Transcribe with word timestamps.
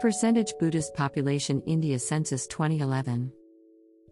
Percentage 0.00 0.54
Buddhist 0.58 0.94
population 0.94 1.62
India 1.66 1.98
Census 1.98 2.46
2011. 2.46 3.30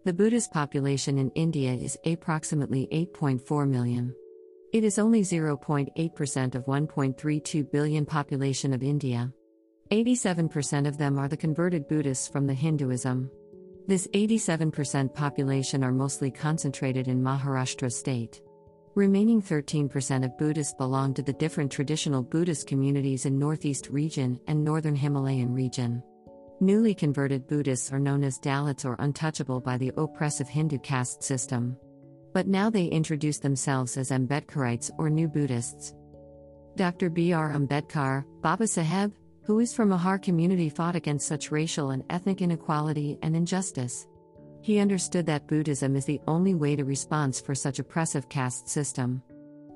The 0.05 0.13
Buddhist 0.13 0.51
population 0.51 1.17
in 1.17 1.31
India 1.31 1.73
is 1.73 1.97
approximately 2.05 2.87
8.4 2.91 3.67
million. 3.67 4.13
It 4.71 4.83
is 4.83 4.99
only 4.99 5.21
0.8% 5.21 6.53
of 6.53 6.65
1.32 6.67 7.71
billion 7.71 8.05
population 8.05 8.71
of 8.71 8.83
India. 8.83 9.33
87% 9.89 10.87
of 10.87 10.99
them 10.99 11.17
are 11.17 11.27
the 11.27 11.35
converted 11.35 11.87
Buddhists 11.87 12.27
from 12.27 12.45
the 12.45 12.53
Hinduism. 12.53 13.31
This 13.87 14.05
87% 14.09 15.15
population 15.15 15.83
are 15.83 15.91
mostly 15.91 16.29
concentrated 16.29 17.07
in 17.07 17.19
Maharashtra 17.23 17.91
state. 17.91 18.41
Remaining 18.99 19.41
13% 19.41 20.25
of 20.25 20.37
Buddhists 20.37 20.73
belong 20.73 21.13
to 21.13 21.21
the 21.21 21.31
different 21.31 21.71
traditional 21.71 22.21
Buddhist 22.21 22.67
communities 22.67 23.25
in 23.25 23.39
Northeast 23.39 23.87
region 23.89 24.37
and 24.45 24.61
Northern 24.61 24.93
Himalayan 24.93 25.53
region. 25.53 26.03
Newly 26.59 26.93
converted 26.93 27.47
Buddhists 27.47 27.93
are 27.93 27.99
known 28.01 28.25
as 28.25 28.37
Dalits 28.39 28.83
or 28.83 28.97
untouchable 28.99 29.61
by 29.61 29.77
the 29.77 29.93
oppressive 29.95 30.49
Hindu 30.49 30.79
caste 30.79 31.23
system. 31.23 31.77
But 32.33 32.47
now 32.47 32.69
they 32.69 32.87
introduce 32.87 33.39
themselves 33.39 33.95
as 33.95 34.11
Ambedkarites 34.11 34.91
or 34.97 35.09
New 35.09 35.29
Buddhists. 35.29 35.95
Dr. 36.75 37.09
B.R. 37.09 37.53
Ambedkar, 37.53 38.25
Baba 38.41 38.65
Saheb, 38.65 39.13
who 39.45 39.59
is 39.59 39.73
from 39.73 39.87
Mahar 39.87 40.19
community, 40.19 40.67
fought 40.67 40.97
against 40.97 41.25
such 41.25 41.51
racial 41.51 41.91
and 41.91 42.03
ethnic 42.09 42.41
inequality 42.41 43.17
and 43.23 43.33
injustice. 43.33 44.07
He 44.61 44.79
understood 44.79 45.25
that 45.27 45.47
Buddhism 45.47 45.95
is 45.95 46.05
the 46.05 46.21
only 46.27 46.53
way 46.53 46.75
to 46.75 46.83
respond 46.83 47.35
for 47.35 47.55
such 47.55 47.79
oppressive 47.79 48.27
caste 48.29 48.67
system. 48.67 49.21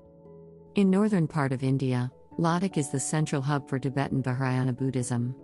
In 0.74 0.90
northern 0.90 1.26
part 1.26 1.52
of 1.52 1.62
India, 1.62 2.12
Ladakh 2.38 2.76
is 2.76 2.90
the 2.90 3.00
central 3.00 3.40
hub 3.40 3.70
for 3.70 3.78
Tibetan 3.78 4.22
Vajrayana 4.22 4.76
Buddhism. 4.76 5.34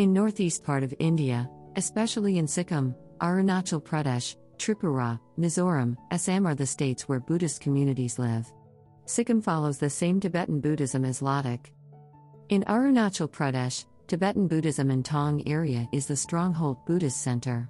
In 0.00 0.14
northeast 0.14 0.64
part 0.64 0.82
of 0.82 0.94
India, 0.98 1.46
especially 1.76 2.38
in 2.38 2.46
Sikkim, 2.46 2.94
Arunachal 3.20 3.82
Pradesh, 3.84 4.34
Tripura, 4.56 5.20
Mizoram, 5.38 5.94
Assam 6.10 6.46
are 6.46 6.54
the 6.54 6.64
states 6.64 7.06
where 7.06 7.20
Buddhist 7.20 7.60
communities 7.60 8.18
live. 8.18 8.50
Sikkim 9.04 9.42
follows 9.42 9.76
the 9.76 9.90
same 9.90 10.18
Tibetan 10.18 10.58
Buddhism 10.58 11.04
as 11.04 11.20
Ladakh. 11.20 11.66
In 12.48 12.64
Arunachal 12.64 13.30
Pradesh, 13.30 13.84
Tibetan 14.06 14.48
Buddhism 14.48 14.90
in 14.90 15.02
Tawang 15.02 15.42
area 15.46 15.86
is 15.92 16.06
the 16.06 16.16
stronghold 16.16 16.78
Buddhist 16.86 17.22
center. 17.22 17.68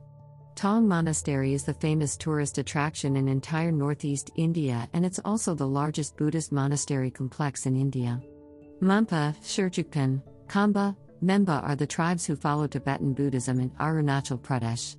Tawang 0.55 0.87
Monastery 0.87 1.53
is 1.53 1.65
the 1.65 1.75
famous 1.75 2.17
tourist 2.17 2.59
attraction 2.59 3.17
in 3.17 3.27
entire 3.27 3.73
northeast 3.73 4.31
India 4.37 4.89
and 4.93 5.05
it's 5.05 5.19
also 5.25 5.53
the 5.57 5.67
largest 5.67 6.17
Buddhist 6.17 6.53
monastery 6.53 7.11
complex 7.11 7.67
in 7.67 7.75
India. 7.75 8.23
Monpa, 8.81 9.37
Sherdukpen, 9.43 10.23
Khamba, 10.47 10.95
Memba 11.23 11.63
are 11.63 11.77
the 11.77 11.87
tribes 11.87 12.25
who 12.25 12.35
follow 12.35 12.67
Tibetan 12.67 13.13
Buddhism 13.13 13.61
in 13.61 13.69
Arunachal 13.73 14.41
Pradesh. 14.41 14.97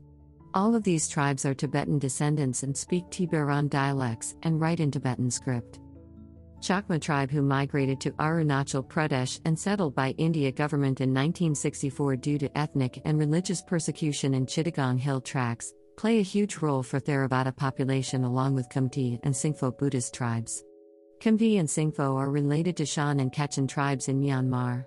All 0.53 0.75
of 0.75 0.83
these 0.83 1.09
tribes 1.09 1.45
are 1.45 1.55
Tibetan 1.55 1.97
descendants 1.97 2.61
and 2.61 2.77
speak 2.77 3.09
Tibetan 3.09 3.69
dialects 3.69 4.35
and 4.43 4.61
write 4.61 4.79
in 4.79 4.91
Tibetan 4.91 5.31
script. 5.31 5.79
Chakma 6.59 7.01
tribe 7.01 7.31
who 7.31 7.41
migrated 7.41 7.99
to 8.01 8.11
Arunachal 8.11 8.87
Pradesh 8.87 9.39
and 9.45 9.57
settled 9.57 9.95
by 9.95 10.11
India 10.19 10.51
government 10.51 11.01
in 11.01 11.09
1964 11.09 12.17
due 12.17 12.37
to 12.37 12.55
ethnic 12.55 13.01
and 13.03 13.17
religious 13.17 13.63
persecution 13.63 14.35
in 14.35 14.45
Chittagong 14.45 14.99
Hill 14.99 15.21
tracts, 15.21 15.73
play 15.97 16.19
a 16.19 16.23
huge 16.23 16.57
role 16.57 16.83
for 16.83 16.99
Theravada 16.99 17.55
population 17.55 18.23
along 18.25 18.53
with 18.53 18.69
Khumti 18.69 19.19
and 19.23 19.33
Singpho 19.33 19.75
Buddhist 19.75 20.13
tribes. 20.13 20.63
Khumti 21.19 21.59
and 21.59 21.67
Singpho 21.67 22.15
are 22.15 22.29
related 22.29 22.77
to 22.77 22.85
Shan 22.85 23.19
and 23.19 23.31
Kachin 23.31 23.67
tribes 23.67 24.07
in 24.07 24.21
Myanmar. 24.21 24.85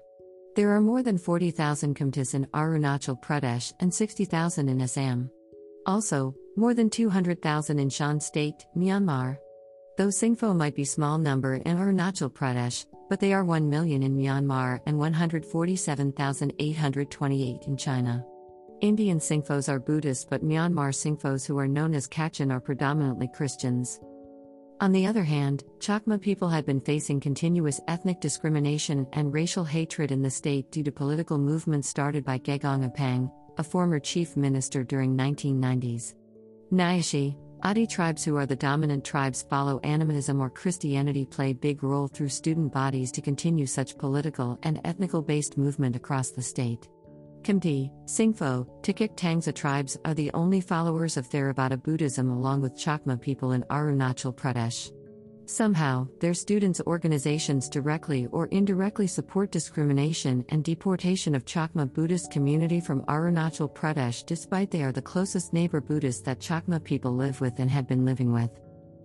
There 0.57 0.71
are 0.71 0.81
more 0.81 1.03
than 1.03 1.19
40,000 1.19 1.97
Khumtis 1.97 2.35
in 2.35 2.47
Arunachal 2.55 3.21
Pradesh 3.21 3.73
and 3.81 3.93
60,000 3.93 4.69
in 4.69 4.83
Assam. 4.83 5.29
Also, 5.85 6.33
more 6.57 6.75
than 6.75 6.89
200,000 6.89 7.81
in 7.81 7.91
Shan 7.91 8.21
State, 8.21 8.65
Myanmar. 8.77 9.39
Though 9.99 10.09
Singpho 10.09 10.55
might 10.55 10.77
be 10.77 10.85
small 10.85 11.19
number 11.19 11.55
in 11.55 11.77
Arunachal 11.77 12.33
Pradesh, 12.33 12.87
but 13.11 13.19
they 13.19 13.33
are 13.33 13.45
1 13.45 13.69
million 13.69 14.05
in 14.05 14.17
Myanmar 14.17 14.79
and 14.87 14.97
147,828 14.97 17.63
in 17.67 17.77
China. 17.77 18.25
Indian 18.81 19.19
Singphos 19.19 19.69
are 19.69 19.81
Buddhists 19.81 20.25
but 20.25 20.45
Myanmar 20.45 20.95
Singphos 20.95 21.45
who 21.45 21.59
are 21.59 21.67
known 21.67 21.95
as 21.95 22.07
Kachin 22.07 22.53
are 22.53 22.61
predominantly 22.61 23.29
Christians. 23.35 23.99
On 24.81 24.93
the 24.93 25.07
other 25.07 25.25
hand, 25.25 25.65
Chakma 25.79 26.21
people 26.21 26.49
had 26.49 26.67
been 26.67 26.81
facing 26.81 27.21
continuous 27.21 27.81
ethnic 27.87 28.21
discrimination 28.21 29.07
and 29.13 29.33
racial 29.33 29.65
hatred 29.65 30.11
in 30.11 30.21
the 30.21 30.31
state 30.31 30.71
due 30.73 30.83
to 30.83 30.93
political 30.93 31.39
movements 31.39 31.89
started 31.89 32.25
by 32.25 32.39
Gegong 32.39 32.91
Apang, 32.91 33.31
a 33.57 33.65
former 33.65 34.01
chief 34.01 34.37
minister 34.37 34.83
during 34.83 35.17
1990s. 35.17 36.15
Nyashi, 36.73 37.37
Adi 37.63 37.87
tribes 37.87 38.23
who 38.23 38.37
are 38.37 38.45
the 38.45 38.57
dominant 38.57 39.05
tribes 39.07 39.41
follow 39.41 39.81
animism 39.85 40.39
or 40.39 40.51
Christianity 40.51 41.25
play 41.25 41.55
big 41.55 41.83
role 41.83 42.09
through 42.09 42.29
student 42.29 42.73
bodies 42.75 43.11
to 43.13 43.23
continue 43.23 43.65
such 43.65 43.97
political 43.97 44.59
and 44.65 44.83
ethnical 44.85 45.23
based 45.23 45.57
movement 45.57 45.97
across 45.97 46.31
the 46.31 46.43
state. 46.43 46.89
Khumti, 47.45 47.91
Singpho, 48.07 48.67
Tikik 48.81 49.17
Tangsa 49.17 49.55
tribes 49.55 49.99
are 50.07 50.15
the 50.15 50.31
only 50.33 50.63
followers 50.63 51.19
of 51.19 51.29
Theravada 51.29 51.81
Buddhism 51.81 52.31
along 52.31 52.63
with 52.63 52.75
Chakma 52.75 53.21
people 53.21 53.53
in 53.53 53.63
Arunachal 53.65 54.35
Pradesh. 54.35 54.91
Somehow, 55.45 56.09
their 56.21 56.33
students' 56.33 56.81
organizations 56.87 57.69
directly 57.69 58.27
or 58.33 58.47
indirectly 58.47 59.07
support 59.07 59.51
discrimination 59.51 60.43
and 60.49 60.65
deportation 60.65 61.35
of 61.35 61.45
Chakma 61.45 61.93
Buddhist 61.93 62.31
community 62.31 62.81
from 62.81 63.03
Arunachal 63.03 63.71
Pradesh 63.75 64.25
despite 64.25 64.71
they 64.71 64.83
are 64.83 64.93
the 64.93 65.03
closest 65.03 65.53
neighbor 65.53 65.83
Buddhists 65.83 66.23
that 66.23 66.41
Chakma 66.41 66.83
people 66.83 67.15
live 67.15 67.43
with 67.43 67.59
and 67.59 67.71
have 67.71 67.87
been 67.87 68.07
living 68.07 68.33
with. 68.33 68.59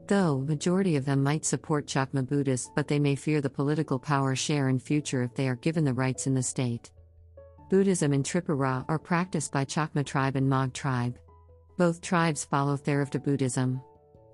Though 0.08 0.40
majority 0.40 0.96
of 0.96 1.04
them 1.04 1.22
might 1.22 1.44
support 1.44 1.88
Chakma 1.88 2.26
Buddhists 2.26 2.72
but 2.74 2.88
they 2.88 3.00
may 3.00 3.16
fear 3.16 3.42
the 3.42 3.50
political 3.50 4.00
power 4.00 4.34
share 4.34 4.70
in 4.70 4.80
future 4.80 5.24
if 5.24 5.36
they 5.36 5.50
are 5.50 5.56
given 5.58 5.84
the 5.84 5.94
rights 5.94 6.26
in 6.26 6.36
the 6.36 6.42
state. 6.42 6.90
Buddhism 7.70 8.14
in 8.14 8.24
Tripura 8.24 8.84
are 8.90 8.98
practiced 8.98 9.52
by 9.52 9.64
Chakma 9.64 10.04
tribe 10.04 10.36
and 10.36 10.50
Mog 10.50 10.74
tribe. 10.74 11.20
Both 11.78 12.02
tribes 12.02 12.44
follow 12.44 12.76
Theravada 12.76 13.24
Buddhism. 13.24 13.80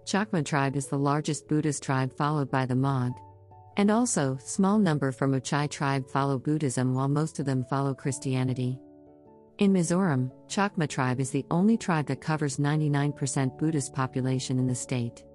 Chakma 0.06 0.46
tribe 0.46 0.78
is 0.78 0.88
the 0.88 0.98
largest 0.98 1.50
Buddhist 1.50 1.84
tribe 1.84 2.16
followed 2.16 2.50
by 2.50 2.66
the 2.66 2.76
Mog. 2.76 3.12
And 3.76 3.92
also, 3.92 4.38
small 4.42 4.80
number 4.80 5.12
from 5.12 5.34
Uchai 5.34 5.70
tribe 5.70 6.10
follow 6.10 6.40
Buddhism 6.40 6.94
while 6.94 7.10
most 7.10 7.38
of 7.40 7.46
them 7.46 7.66
follow 7.66 7.94
Christianity. 7.94 8.80
In 9.58 9.74
Mizoram, 9.74 10.32
Chakma 10.48 10.88
tribe 10.88 11.20
is 11.20 11.32
the 11.32 11.46
only 11.52 11.76
tribe 11.76 12.06
that 12.08 12.22
covers 12.22 12.56
99% 12.56 13.58
Buddhist 13.58 13.94
population 13.94 14.60
in 14.60 14.68
the 14.68 14.76
state. 14.76 15.26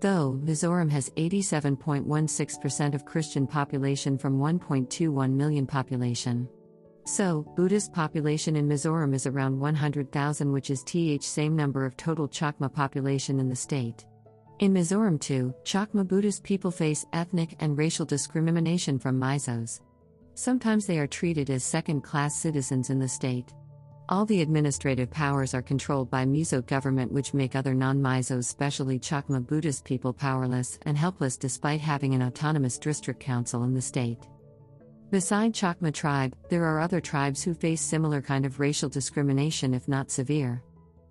Though 0.00 0.40
Mizoram 0.44 0.90
has 0.92 1.10
87.16% 1.10 2.94
of 2.94 3.04
Christian 3.04 3.48
population 3.48 4.16
from 4.16 4.38
1.21 4.38 5.32
million 5.32 5.66
population. 5.66 6.48
So, 7.08 7.46
Buddhist 7.56 7.94
population 7.94 8.54
in 8.54 8.68
Mizoram 8.68 9.14
is 9.14 9.26
around 9.26 9.58
100,000 9.58 10.52
which 10.52 10.68
is 10.68 10.84
th 10.84 11.22
same 11.22 11.56
number 11.56 11.86
of 11.86 11.96
total 11.96 12.28
Chakma 12.28 12.70
population 12.70 13.40
in 13.40 13.48
the 13.48 13.56
state. 13.56 14.04
In 14.58 14.74
Mizoram 14.74 15.18
too, 15.18 15.54
Chakma 15.64 16.06
Buddhist 16.06 16.42
people 16.42 16.70
face 16.70 17.06
ethnic 17.14 17.56
and 17.60 17.78
racial 17.78 18.04
discrimination 18.04 18.98
from 18.98 19.18
Mizos. 19.18 19.80
Sometimes 20.34 20.84
they 20.84 20.98
are 20.98 21.06
treated 21.06 21.48
as 21.48 21.64
second-class 21.64 22.36
citizens 22.36 22.90
in 22.90 22.98
the 22.98 23.08
state. 23.08 23.54
All 24.10 24.26
the 24.26 24.42
administrative 24.42 25.10
powers 25.10 25.54
are 25.54 25.62
controlled 25.62 26.10
by 26.10 26.26
Mizo 26.26 26.60
government 26.66 27.10
which 27.10 27.32
make 27.32 27.56
other 27.56 27.72
non-Mizos 27.72 28.40
especially 28.40 28.98
Chakma 28.98 29.40
Buddhist 29.46 29.82
people 29.86 30.12
powerless 30.12 30.78
and 30.82 30.98
helpless 30.98 31.38
despite 31.38 31.80
having 31.80 32.12
an 32.12 32.22
autonomous 32.22 32.76
district 32.76 33.18
council 33.18 33.64
in 33.64 33.72
the 33.72 33.80
state. 33.80 34.28
Beside 35.10 35.54
Chakma 35.54 35.92
tribe, 35.92 36.36
there 36.50 36.64
are 36.64 36.80
other 36.80 37.00
tribes 37.00 37.42
who 37.42 37.54
face 37.54 37.80
similar 37.80 38.20
kind 38.20 38.44
of 38.44 38.60
racial 38.60 38.90
discrimination 38.90 39.72
if 39.72 39.88
not 39.88 40.10
severe. 40.10 40.62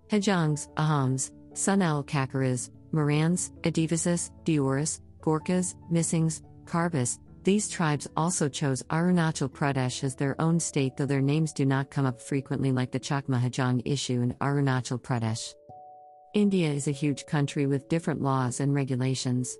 Hajongs, 0.08 0.68
Ahoms, 0.74 1.32
Sonowal 1.52 2.06
Kacharis, 2.06 2.70
Morans, 2.92 3.50
Adivasis, 3.62 4.30
Deoris, 4.44 5.00
Gorkhas, 5.20 5.74
Mishings, 5.90 6.42
Karbis, 6.64 7.18
these 7.42 7.68
tribes 7.68 8.06
also 8.16 8.48
chose 8.48 8.82
Arunachal 8.84 9.50
Pradesh 9.50 10.04
as 10.04 10.14
their 10.14 10.40
own 10.40 10.60
state, 10.60 10.96
though 10.96 11.06
their 11.06 11.20
names 11.20 11.52
do 11.52 11.64
not 11.64 11.90
come 11.90 12.06
up 12.06 12.20
frequently 12.20 12.70
like 12.70 12.92
the 12.92 13.00
Chakma 13.00 13.40
Hajong 13.40 13.82
issue 13.84 14.20
in 14.20 14.34
Arunachal 14.34 15.00
Pradesh. 15.00 15.54
India 16.34 16.70
is 16.70 16.86
a 16.86 16.92
huge 16.92 17.26
country 17.26 17.66
with 17.66 17.88
different 17.88 18.22
laws 18.22 18.60
and 18.60 18.74
regulations. 18.74 19.56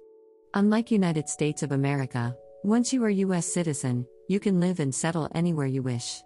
Unlike 0.55 0.91
United 0.93 1.29
States 1.29 1.62
of 1.62 1.73
America, 1.73 2.37
once 2.62 2.93
you 2.93 3.02
are 3.05 3.11
US 3.11 3.46
citizen, 3.46 4.06
you 4.28 4.38
can 4.38 4.60
live 4.60 4.78
and 4.78 4.94
settle 4.94 5.28
anywhere 5.34 5.66
you 5.66 5.82
wish. 5.82 6.22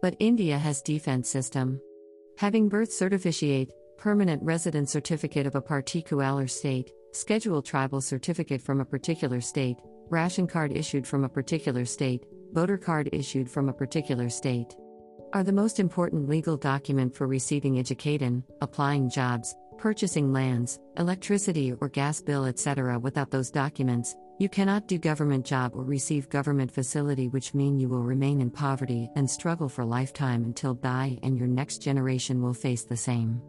But 0.00 0.16
India 0.20 0.56
has 0.56 0.80
defense 0.82 1.28
system. 1.28 1.80
Having 2.38 2.68
birth 2.68 2.92
certificate, 2.92 3.72
permanent 3.98 4.42
resident 4.42 4.88
certificate 4.88 5.46
of 5.46 5.56
a 5.56 5.60
particular 5.60 6.46
state, 6.46 6.90
schedule 7.12 7.60
tribal 7.60 8.00
certificate 8.00 8.62
from 8.62 8.80
a 8.80 8.84
particular 8.84 9.40
state, 9.40 9.76
ration 10.08 10.46
card 10.46 10.76
issued 10.76 11.06
from 11.06 11.24
a 11.24 11.28
particular 11.28 11.84
state, 11.84 12.24
voter 12.52 12.78
card 12.78 13.10
issued 13.12 13.50
from 13.50 13.68
a 13.68 13.72
particular 13.72 14.28
state, 14.28 14.76
are 15.32 15.44
the 15.44 15.52
most 15.52 15.80
important 15.80 16.28
legal 16.28 16.56
document 16.56 17.14
for 17.14 17.26
receiving 17.26 17.78
education, 17.78 18.42
applying 18.60 19.10
jobs, 19.10 19.54
purchasing 19.76 20.32
lands, 20.32 20.78
electricity 20.98 21.72
or 21.80 21.88
gas 21.88 22.20
bill 22.20 22.44
etc. 22.44 22.98
Without 22.98 23.30
those 23.30 23.50
documents, 23.50 24.14
you 24.40 24.48
cannot 24.48 24.88
do 24.88 24.96
government 24.96 25.44
job 25.44 25.72
or 25.74 25.84
receive 25.84 26.30
government 26.30 26.72
facility 26.72 27.28
which 27.28 27.52
mean 27.52 27.78
you 27.78 27.90
will 27.90 28.02
remain 28.02 28.40
in 28.40 28.50
poverty 28.50 29.10
and 29.14 29.30
struggle 29.30 29.68
for 29.68 29.84
lifetime 29.84 30.44
until 30.44 30.72
die 30.72 31.18
and 31.22 31.36
your 31.36 31.46
next 31.46 31.82
generation 31.82 32.40
will 32.40 32.54
face 32.54 32.84
the 32.84 32.96
same. 32.96 33.42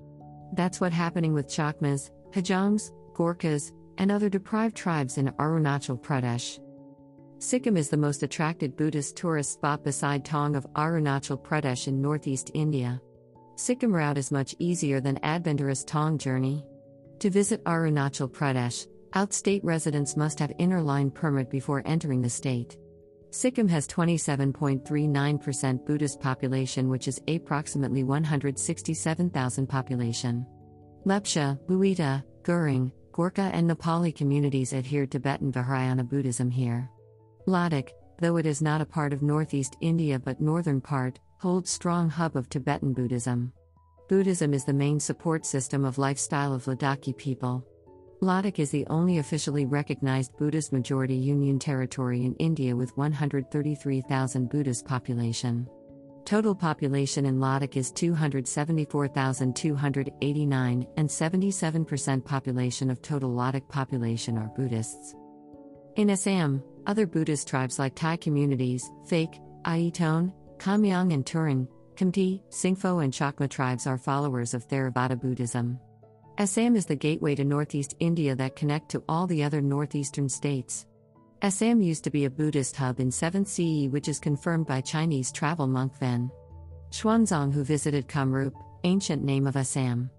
That's 0.52 0.82
what 0.82 0.92
happening 0.92 1.34
with 1.34 1.48
Chakmas, 1.48 2.12
Hajongs, 2.32 2.92
Gorkhas, 3.14 3.72
and 4.00 4.12
other 4.12 4.28
deprived 4.28 4.76
tribes 4.76 5.18
in 5.18 5.30
Arunachal 5.40 5.98
Pradesh. 5.98 6.60
Sikkim 7.40 7.78
is 7.78 7.88
the 7.88 7.96
most 7.96 8.22
attracted 8.22 8.76
Buddhist 8.76 9.16
tourist 9.16 9.54
spot 9.54 9.86
beside 9.86 10.26
Tawang 10.26 10.58
of 10.58 10.68
Arunachal 10.74 11.42
Pradesh 11.42 11.88
in 11.88 12.02
northeast 12.02 12.52
India. 12.54 13.02
Sikkim 13.56 13.96
route 13.96 14.18
is 14.18 14.30
much 14.30 14.56
easier 14.60 15.00
than 15.00 15.24
adventurous 15.24 15.86
Tawang 15.86 16.18
journey. 16.18 16.66
To 17.20 17.30
visit 17.30 17.64
Arunachal 17.64 18.30
Pradesh, 18.30 18.88
outstate 19.14 19.62
residents 19.64 20.16
must 20.16 20.40
have 20.40 20.54
inner 20.58 20.82
line 20.82 21.12
permit 21.12 21.50
before 21.50 21.84
entering 21.86 22.22
the 22.22 22.30
state. 22.30 22.78
Sikkim 23.32 23.68
has 23.68 23.88
27.39% 23.88 25.86
Buddhist 25.86 26.20
population 26.20 26.90
which 26.90 27.08
is 27.08 27.22
approximately 27.28 28.04
167,000 28.04 29.68
population. 29.68 30.46
Lepcha, 31.06 31.58
Bhutia, 31.66 32.24
Gurung, 32.44 32.92
Gorkha 33.12 33.50
and 33.54 33.70
Nepali 33.70 34.16
communities 34.16 34.74
adhere 34.74 35.06
Tibetan 35.06 35.52
Vajrayana 35.52 36.08
Buddhism 36.08 36.50
here. 36.50 36.90
Ladakh, 37.48 37.90
though 38.20 38.38
it 38.38 38.46
is 38.46 38.62
not 38.62 38.82
a 38.82 38.86
part 38.86 39.14
of 39.14 39.22
northeast 39.22 39.76
India 39.82 40.20
but 40.20 40.42
northern 40.42 40.80
part, 40.80 41.20
holds 41.40 41.70
strong 41.70 42.10
hub 42.10 42.36
of 42.36 42.50
Tibetan 42.50 42.94
Buddhism. 42.94 43.52
Buddhism 44.08 44.54
is 44.54 44.66
the 44.66 44.74
main 44.74 45.00
support 45.00 45.46
system 45.46 45.86
of 45.86 45.98
lifestyle 45.98 46.54
of 46.54 46.66
Ladakhi 46.66 47.18
people. 47.18 47.66
Ladakh 48.24 48.60
is 48.60 48.70
the 48.70 48.86
only 48.86 49.18
officially 49.18 49.66
recognized 49.66 50.38
Buddhist 50.38 50.72
majority 50.72 51.16
union 51.16 51.58
territory 51.58 52.24
in 52.24 52.36
India 52.36 52.76
with 52.76 52.96
133,000 52.96 54.48
Buddhist 54.48 54.86
population. 54.86 55.68
Total 56.24 56.54
population 56.54 57.26
in 57.26 57.40
Ladakh 57.40 57.76
is 57.76 57.92
274,289, 57.92 60.88
and 60.98 61.10
77% 61.10 62.24
population 62.24 62.92
of 62.92 63.02
total 63.02 63.32
Ladakh 63.32 63.68
population 63.70 64.38
are 64.38 64.52
Buddhists. 64.56 65.16
In 65.96 66.12
Assam, 66.12 66.62
other 66.86 67.08
Buddhist 67.08 67.48
tribes 67.48 67.80
like 67.80 67.96
Thai 67.96 68.18
communities, 68.18 68.88
Phake, 69.10 69.42
Aiton, 69.66 70.32
Khamyang, 70.58 71.12
and 71.12 71.26
Turung, 71.26 71.68
Khamti, 71.96 72.44
Singpho, 72.50 73.04
and 73.04 73.12
Chakma 73.12 73.50
tribes 73.50 73.88
are 73.88 73.98
followers 73.98 74.54
of 74.54 74.68
Theravada 74.68 75.20
Buddhism. 75.20 75.80
Assam 76.42 76.76
is 76.76 76.88
the 76.88 76.96
gateway 76.96 77.36
to 77.36 77.44
northeast 77.44 77.96
India 78.00 78.36
that 78.36 78.56
connect 78.56 78.90
to 78.90 79.04
all 79.08 79.28
the 79.28 79.44
other 79.44 79.62
northeastern 79.62 80.28
states. 80.28 80.88
Assam 81.44 81.84
used 81.84 82.04
to 82.04 82.10
be 82.10 82.26
a 82.26 82.32
Buddhist 82.32 82.76
hub 82.76 83.00
in 83.00 83.10
7th 83.12 83.48
CE, 83.48 83.92
which 83.92 84.08
is 84.08 84.20
confirmed 84.20 84.66
by 84.66 84.82
Chinese 84.82 85.32
travel 85.32 85.68
monk 85.68 85.94
Ven 86.00 86.32
Xuanzang, 86.90 87.54
who 87.54 87.64
visited 87.64 88.08
Kamrup, 88.08 88.54
ancient 88.84 89.24
name 89.24 89.46
of 89.46 89.56
Assam. 89.56 90.10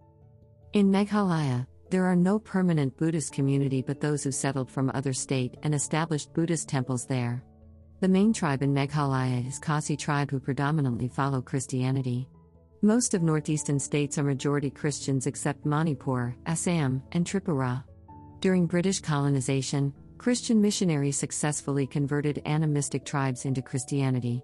In 0.75 0.93
Meghalaya, 0.93 1.67
there 1.91 2.05
are 2.05 2.15
no 2.15 2.39
permanent 2.39 2.97
Buddhist 2.97 3.33
community 3.33 3.83
but 3.83 4.01
those 4.01 4.23
who 4.23 4.31
settled 4.31 4.71
from 4.71 4.93
other 4.95 5.13
state 5.13 5.57
and 5.65 5.75
established 5.75 6.33
Buddhist 6.35 6.69
temples 6.69 7.05
there. 7.05 7.43
The 7.99 8.07
main 8.07 8.33
tribe 8.33 8.63
in 8.63 8.73
Meghalaya 8.73 9.45
is 9.45 9.59
Khasi 9.59 9.97
tribe 9.97 10.31
who 10.31 10.39
predominantly 10.39 11.09
follow 11.09 11.43
Christianity. 11.43 12.29
Most 12.84 13.14
of 13.14 13.23
northeastern 13.23 13.79
states 13.79 14.19
are 14.19 14.25
majority 14.25 14.69
Christians 14.69 15.29
except 15.29 15.64
Manipur, 15.64 16.34
Assam, 16.46 17.00
and 17.12 17.25
Tripura. 17.25 17.84
During 18.40 18.67
British 18.67 18.99
colonization, 18.99 19.94
Christian 20.19 20.61
missionaries 20.61 21.17
successfully 21.17 21.87
converted 21.87 22.43
animistic 22.44 23.05
tribes 23.05 23.44
into 23.44 23.62
Christianity. 23.62 24.43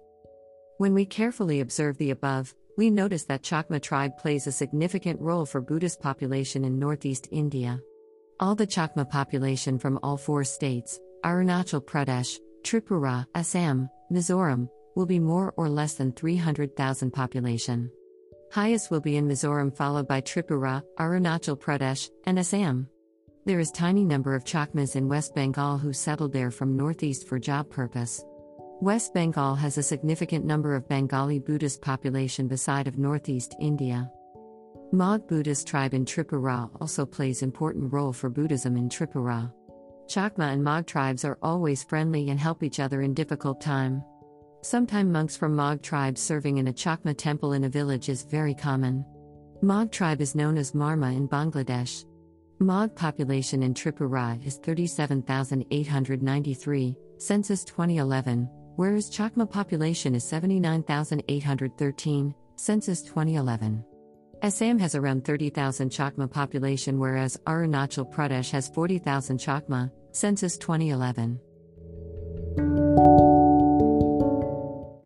When 0.77 0.93
we 0.93 1.05
carefully 1.05 1.59
observe 1.59 1.97
the 1.97 2.11
above, 2.11 2.55
we 2.77 2.89
notice 2.89 3.25
that 3.25 3.43
Chakma 3.43 3.81
tribe 3.81 4.17
plays 4.17 4.47
a 4.47 4.53
significant 4.53 5.19
role 5.19 5.45
for 5.45 5.59
Buddhist 5.59 5.99
population 5.99 6.63
in 6.63 6.79
northeast 6.79 7.27
India. 7.31 7.81
All 8.39 8.55
the 8.55 8.65
Chakma 8.65 9.09
population 9.09 9.77
from 9.77 9.99
all 10.01 10.15
four 10.15 10.45
states, 10.45 10.97
Arunachal 11.25 11.83
Pradesh, 11.83 12.37
Tripura, 12.63 13.25
Assam, 13.35 13.89
Mizoram, 14.09 14.69
will 14.95 15.05
be 15.05 15.19
more 15.19 15.53
or 15.57 15.67
less 15.67 15.95
than 15.95 16.13
300,000 16.13 17.11
population. 17.11 17.91
Highest 18.51 18.89
will 18.89 18.99
be 18.99 19.15
in 19.17 19.27
Mizoram 19.27 19.75
followed 19.75 20.07
by 20.07 20.21
Tripura, 20.21 20.81
Arunachal 20.97 21.59
Pradesh, 21.59 22.09
and 22.25 22.39
Assam. 22.39 22.87
There 23.45 23.59
is 23.59 23.69
tiny 23.69 24.03
number 24.03 24.33
of 24.33 24.43
Chakmas 24.43 24.95
in 24.95 25.07
West 25.07 25.35
Bengal 25.35 25.77
who 25.77 25.93
settled 25.93 26.33
there 26.33 26.49
from 26.49 26.75
northeast 26.75 27.27
for 27.27 27.37
job 27.37 27.69
purpose. 27.69 28.23
West 28.81 29.13
Bengal 29.13 29.53
has 29.53 29.77
a 29.77 29.83
significant 29.83 30.45
number 30.45 30.73
of 30.73 30.87
Bengali 30.89 31.37
Buddhist 31.37 31.81
population 31.81 32.47
beside 32.47 32.87
of 32.87 32.97
northeast 32.97 33.55
India. 33.59 34.09
Mog 34.91 35.27
Buddhist 35.27 35.67
tribe 35.67 35.93
in 35.93 36.03
Tripura 36.03 36.71
also 36.81 37.05
plays 37.05 37.43
important 37.43 37.93
role 37.93 38.13
for 38.13 38.31
Buddhism 38.31 38.77
in 38.77 38.89
Tripura. 38.89 39.53
Chakma 40.07 40.51
and 40.51 40.63
Mog 40.63 40.87
tribes 40.87 41.23
are 41.23 41.37
always 41.43 41.83
friendly 41.83 42.31
and 42.31 42.39
help 42.39 42.63
each 42.63 42.79
other 42.79 43.03
in 43.03 43.13
difficult 43.13 43.61
time. 43.61 44.03
Sometime 44.61 45.09
monks 45.09 45.37
from 45.37 45.55
Mog 45.55 45.81
tribe 45.81 46.17
serving 46.17 46.57
in 46.57 46.67
a 46.67 46.73
Chakma 46.73 47.17
temple 47.17 47.53
in 47.53 47.63
a 47.63 47.69
village 47.69 48.09
is 48.09 48.23
very 48.23 48.53
common. 48.53 49.05
Mog 49.61 49.89
tribe 49.89 50.19
is 50.19 50.35
known 50.35 50.57
as 50.57 50.73
Marma 50.73 51.15
in 51.15 51.29
Bangladesh. 51.29 52.03
Mog 52.59 52.93
population 52.93 53.63
in 53.63 53.73
Tripura 53.73 54.45
is 54.45 54.57
37,893, 54.57 56.97
census 57.17 57.63
2011, 57.63 58.49
whereas 58.75 59.09
Chakma 59.09 59.49
population 59.49 60.13
is 60.13 60.25
79,813, 60.25 62.35
census 62.57 63.01
2011. 63.03 63.85
Assam 64.41 64.77
has 64.77 64.93
around 64.93 65.23
30,000 65.23 65.89
Chakma 65.89 66.29
population 66.29 66.99
whereas 66.99 67.37
Arunachal 67.45 68.13
Pradesh 68.13 68.51
has 68.51 68.67
40,000 68.67 69.37
Chakma, 69.37 69.89
census 70.11 70.57
2011. 70.57 71.39